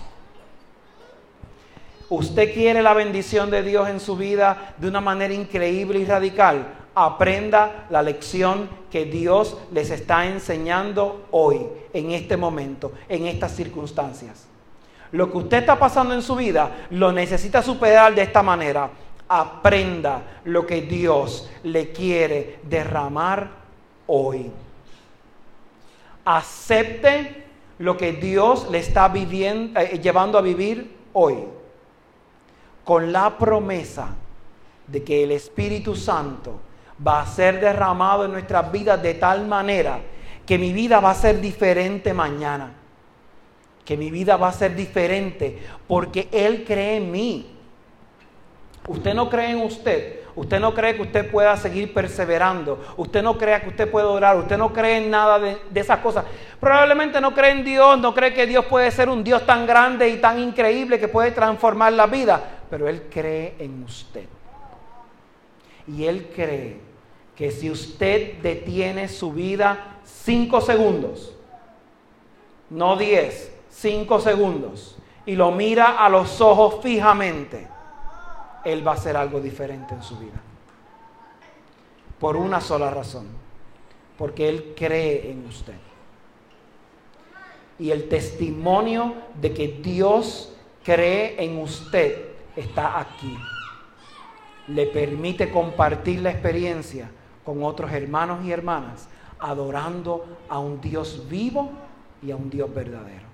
Usted 2.07 2.53
quiere 2.53 2.81
la 2.81 2.93
bendición 2.93 3.51
de 3.51 3.61
Dios 3.61 3.89
en 3.89 3.99
su 3.99 4.15
vida 4.15 4.73
de 4.77 4.87
una 4.87 5.01
manera 5.01 5.33
increíble 5.33 5.99
y 5.99 6.05
radical. 6.05 6.65
Aprenda 6.95 7.87
la 7.89 8.01
lección 8.01 8.69
que 8.89 9.03
Dios 9.03 9.57
les 9.73 9.89
está 9.89 10.25
enseñando 10.25 11.27
hoy, 11.31 11.67
en 11.91 12.11
este 12.11 12.37
momento, 12.37 12.93
en 13.09 13.27
estas 13.27 13.53
circunstancias. 13.53 14.47
Lo 15.11 15.29
que 15.29 15.39
usted 15.39 15.57
está 15.57 15.77
pasando 15.77 16.13
en 16.13 16.21
su 16.21 16.37
vida 16.37 16.87
lo 16.91 17.11
necesita 17.11 17.61
superar 17.61 18.15
de 18.15 18.21
esta 18.21 18.41
manera. 18.41 18.91
Aprenda 19.27 20.39
lo 20.45 20.65
que 20.65 20.83
Dios 20.83 21.49
le 21.63 21.91
quiere 21.91 22.59
derramar 22.63 23.60
hoy. 24.13 24.51
Acepte 26.25 27.45
lo 27.79 27.95
que 27.95 28.11
Dios 28.11 28.69
le 28.69 28.79
está 28.79 29.07
viviendo, 29.07 29.79
eh, 29.79 29.99
llevando 30.03 30.37
a 30.37 30.41
vivir 30.41 30.97
hoy, 31.13 31.45
con 32.83 33.13
la 33.13 33.37
promesa 33.37 34.15
de 34.85 35.01
que 35.01 35.23
el 35.23 35.31
Espíritu 35.31 35.95
Santo 35.95 36.59
va 37.05 37.21
a 37.21 37.25
ser 37.25 37.61
derramado 37.61 38.25
en 38.25 38.33
nuestras 38.33 38.69
vidas 38.69 39.01
de 39.01 39.13
tal 39.13 39.47
manera 39.47 40.01
que 40.45 40.57
mi 40.57 40.73
vida 40.73 40.99
va 40.99 41.11
a 41.11 41.15
ser 41.15 41.39
diferente 41.39 42.13
mañana, 42.13 42.73
que 43.85 43.95
mi 43.95 44.11
vida 44.11 44.35
va 44.35 44.49
a 44.49 44.53
ser 44.53 44.75
diferente 44.75 45.57
porque 45.87 46.27
Él 46.31 46.65
cree 46.65 46.97
en 46.97 47.11
mí. 47.11 47.55
Usted 48.87 49.13
no 49.13 49.29
cree 49.29 49.51
en 49.51 49.61
usted, 49.61 50.20
usted 50.35 50.59
no 50.59 50.73
cree 50.73 50.95
que 50.95 51.01
usted 51.01 51.29
pueda 51.29 51.55
seguir 51.57 51.93
perseverando, 51.93 52.79
usted 52.97 53.21
no 53.21 53.37
cree 53.37 53.61
que 53.61 53.69
usted 53.69 53.89
puede 53.89 54.05
orar, 54.05 54.37
usted 54.37 54.57
no 54.57 54.71
cree 54.71 54.97
en 54.97 55.09
nada 55.09 55.39
de, 55.39 55.57
esas 55.73 55.99
cosas. 55.99 56.25
Probablemente 56.59 57.19
no 57.19 57.33
cree 57.33 57.51
en 57.51 57.63
Dios, 57.63 57.99
no 57.99 58.13
cree 58.13 58.33
que 58.33 58.47
Dios 58.47 58.65
puede 58.65 58.91
ser 58.91 59.09
un 59.09 59.23
Dios 59.23 59.45
tan 59.45 59.65
grande 59.65 60.09
y 60.09 60.17
tan 60.17 60.39
increíble 60.39 60.99
que 60.99 61.07
puede 61.07 61.31
transformar 61.31 61.93
la 61.93 62.07
vida, 62.07 62.41
pero 62.69 62.87
Él 62.87 63.03
cree 63.09 63.55
en 63.59 63.83
usted. 63.83 64.25
Y 65.87 66.05
Él 66.05 66.29
cree 66.33 66.79
que 67.35 67.51
si 67.51 67.69
usted 67.69 68.37
detiene 68.41 69.07
su 69.07 69.31
vida 69.33 69.97
cinco 70.03 70.61
segundos, 70.61 71.35
no 72.69 72.95
diez, 72.95 73.51
cinco 73.69 74.19
segundos, 74.19 74.97
y 75.25 75.35
lo 75.35 75.51
mira 75.51 75.97
a 76.03 76.09
los 76.09 76.41
ojos 76.41 76.81
fijamente, 76.81 77.67
él 78.63 78.85
va 78.85 78.91
a 78.91 78.95
hacer 78.95 79.17
algo 79.17 79.39
diferente 79.39 79.93
en 79.93 80.03
su 80.03 80.17
vida. 80.17 80.39
Por 82.19 82.37
una 82.37 82.61
sola 82.61 82.91
razón. 82.91 83.27
Porque 84.17 84.47
Él 84.47 84.73
cree 84.75 85.31
en 85.31 85.45
usted. 85.47 85.73
Y 87.79 87.89
el 87.89 88.07
testimonio 88.07 89.15
de 89.41 89.53
que 89.53 89.67
Dios 89.67 90.55
cree 90.83 91.43
en 91.43 91.57
usted 91.57 92.27
está 92.55 92.99
aquí. 92.99 93.35
Le 94.67 94.85
permite 94.85 95.49
compartir 95.49 96.21
la 96.21 96.29
experiencia 96.29 97.09
con 97.43 97.63
otros 97.63 97.91
hermanos 97.91 98.45
y 98.45 98.51
hermanas, 98.51 99.09
adorando 99.39 100.25
a 100.47 100.59
un 100.59 100.79
Dios 100.79 101.27
vivo 101.27 101.71
y 102.21 102.29
a 102.29 102.35
un 102.35 102.51
Dios 102.51 102.71
verdadero. 102.71 103.25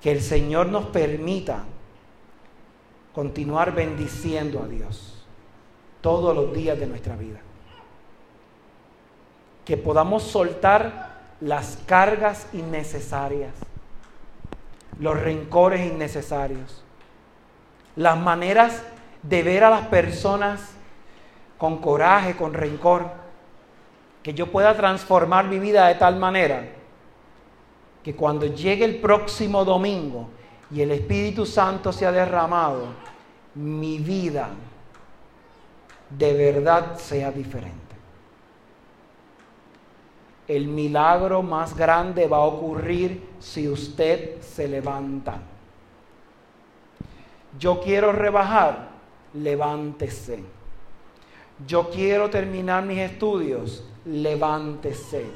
Que 0.00 0.12
el 0.12 0.22
Señor 0.22 0.68
nos 0.68 0.86
permita 0.86 1.64
continuar 3.16 3.74
bendiciendo 3.74 4.62
a 4.62 4.68
Dios 4.68 5.14
todos 6.02 6.36
los 6.36 6.52
días 6.52 6.78
de 6.78 6.86
nuestra 6.86 7.16
vida. 7.16 7.40
Que 9.64 9.78
podamos 9.78 10.22
soltar 10.22 11.22
las 11.40 11.78
cargas 11.86 12.46
innecesarias, 12.52 13.54
los 15.00 15.18
rencores 15.18 15.90
innecesarios, 15.90 16.84
las 17.96 18.18
maneras 18.18 18.82
de 19.22 19.42
ver 19.42 19.64
a 19.64 19.70
las 19.70 19.86
personas 19.86 20.72
con 21.56 21.78
coraje, 21.78 22.36
con 22.36 22.52
rencor, 22.52 23.06
que 24.22 24.34
yo 24.34 24.52
pueda 24.52 24.76
transformar 24.76 25.46
mi 25.46 25.58
vida 25.58 25.86
de 25.86 25.94
tal 25.94 26.16
manera 26.16 26.68
que 28.04 28.14
cuando 28.14 28.44
llegue 28.44 28.84
el 28.84 28.96
próximo 29.00 29.64
domingo 29.64 30.28
y 30.70 30.80
el 30.80 30.90
Espíritu 30.90 31.46
Santo 31.46 31.92
se 31.92 32.06
ha 32.06 32.12
derramado, 32.12 32.86
mi 33.54 33.98
vida 33.98 34.50
de 36.10 36.32
verdad 36.34 36.96
sea 36.98 37.30
diferente. 37.30 37.76
El 40.48 40.68
milagro 40.68 41.42
más 41.42 41.76
grande 41.76 42.28
va 42.28 42.38
a 42.38 42.44
ocurrir 42.44 43.30
si 43.40 43.68
usted 43.68 44.40
se 44.40 44.68
levanta. 44.68 45.40
Yo 47.58 47.80
quiero 47.80 48.12
rebajar, 48.12 48.90
levántese. 49.34 50.44
Yo 51.66 51.90
quiero 51.90 52.30
terminar 52.30 52.84
mis 52.84 52.98
estudios, 52.98 53.84
levántese. 54.04 55.26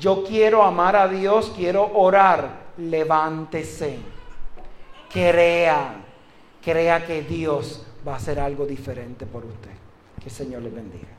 Yo 0.00 0.24
quiero 0.24 0.62
amar 0.64 0.96
a 0.96 1.06
Dios, 1.06 1.52
quiero 1.54 1.96
orar, 1.96 2.65
levántese. 2.78 3.98
Crea 5.12 6.06
crea 6.66 7.06
que 7.06 7.22
Dios 7.22 7.86
va 8.06 8.14
a 8.14 8.16
hacer 8.16 8.40
algo 8.40 8.66
diferente 8.66 9.24
por 9.24 9.44
usted. 9.44 9.70
Que 10.18 10.24
el 10.24 10.34
Señor 10.34 10.62
les 10.62 10.74
bendiga. 10.74 11.15